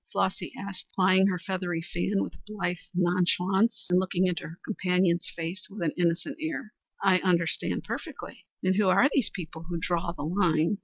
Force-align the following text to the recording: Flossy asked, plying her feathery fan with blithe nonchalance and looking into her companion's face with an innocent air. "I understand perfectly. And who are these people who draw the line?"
Flossy 0.11 0.51
asked, 0.57 0.89
plying 0.95 1.27
her 1.27 1.37
feathery 1.37 1.83
fan 1.83 2.23
with 2.23 2.33
blithe 2.47 2.77
nonchalance 2.95 3.85
and 3.87 3.99
looking 3.99 4.25
into 4.25 4.47
her 4.47 4.59
companion's 4.65 5.29
face 5.35 5.67
with 5.69 5.83
an 5.83 5.91
innocent 5.95 6.37
air. 6.41 6.73
"I 7.03 7.19
understand 7.19 7.83
perfectly. 7.83 8.47
And 8.63 8.75
who 8.75 8.87
are 8.87 9.11
these 9.13 9.29
people 9.29 9.65
who 9.69 9.77
draw 9.79 10.11
the 10.11 10.23
line?" 10.23 10.79